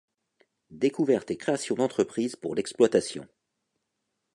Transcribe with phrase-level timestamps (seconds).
[0.71, 3.27] Découvertes et créations d’entreprises pour l’exploitation.